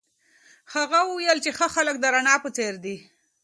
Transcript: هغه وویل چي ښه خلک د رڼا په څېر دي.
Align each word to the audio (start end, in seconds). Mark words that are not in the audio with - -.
هغه 0.73 0.99
وویل 1.09 1.37
چي 1.45 1.51
ښه 1.57 1.67
خلک 1.75 1.95
د 1.99 2.05
رڼا 2.15 2.35
په 2.43 2.49
څېر 2.55 2.73
دي. 2.83 2.95